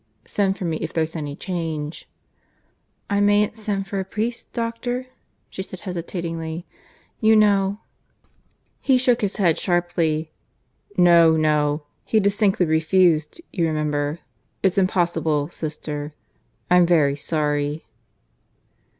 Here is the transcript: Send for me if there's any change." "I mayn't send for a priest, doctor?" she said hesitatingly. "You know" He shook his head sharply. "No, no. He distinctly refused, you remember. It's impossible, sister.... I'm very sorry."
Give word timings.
Send 0.25 0.57
for 0.57 0.65
me 0.65 0.77
if 0.77 0.91
there's 0.93 1.15
any 1.15 1.35
change." 1.35 2.09
"I 3.07 3.19
mayn't 3.19 3.55
send 3.55 3.85
for 3.87 3.99
a 3.99 4.03
priest, 4.03 4.51
doctor?" 4.51 5.05
she 5.51 5.61
said 5.61 5.81
hesitatingly. 5.81 6.65
"You 7.19 7.35
know" 7.35 7.81
He 8.81 8.97
shook 8.97 9.21
his 9.21 9.35
head 9.35 9.59
sharply. 9.59 10.31
"No, 10.97 11.37
no. 11.37 11.83
He 12.03 12.19
distinctly 12.19 12.65
refused, 12.65 13.41
you 13.53 13.67
remember. 13.67 14.17
It's 14.63 14.79
impossible, 14.79 15.51
sister.... 15.51 16.15
I'm 16.71 16.87
very 16.87 17.15
sorry." 17.15 17.85